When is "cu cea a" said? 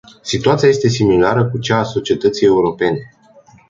1.49-1.83